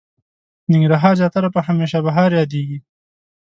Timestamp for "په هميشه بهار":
1.55-2.29